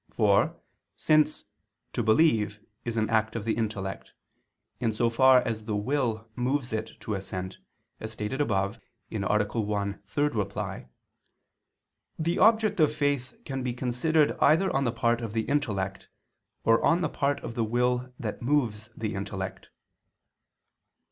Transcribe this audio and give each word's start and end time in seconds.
For, 0.09 0.59
since 0.97 1.45
"to 1.93 2.01
believe" 2.01 2.59
is 2.85 2.97
an 2.97 3.07
act 3.11 3.35
of 3.35 3.45
the 3.45 3.53
intellect, 3.53 4.13
in 4.79 4.93
so 4.93 5.11
far 5.11 5.41
as 5.43 5.65
the 5.65 5.75
will 5.75 6.27
moves 6.35 6.73
it 6.73 6.99
to 7.01 7.13
assent, 7.13 7.59
as 7.99 8.11
stated 8.13 8.41
above 8.41 8.79
(A. 9.11 9.19
1, 9.19 9.93
ad 9.93 10.05
3), 10.07 10.85
the 12.17 12.39
object 12.39 12.79
of 12.79 12.91
faith 12.95 13.35
can 13.45 13.61
be 13.61 13.73
considered 13.75 14.35
either 14.41 14.75
on 14.75 14.85
the 14.85 14.91
part 14.91 15.21
of 15.21 15.33
the 15.33 15.43
intellect, 15.43 16.07
or 16.63 16.83
on 16.83 17.01
the 17.01 17.07
part 17.09 17.39
of 17.41 17.53
the 17.53 17.63
will 17.63 18.11
that 18.17 18.41
moves 18.41 18.89
the 18.97 19.13
intellect. 19.13 19.69